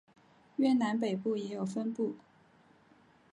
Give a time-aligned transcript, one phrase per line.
[0.55, 2.15] 越南北部也有分布。